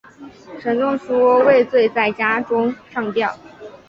[0.59, 3.37] 陈仲书畏罪在家中上吊。